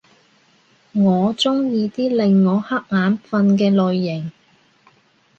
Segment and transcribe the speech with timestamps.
[0.93, 4.31] 我鍾意啲令我瞌眼瞓嘅類型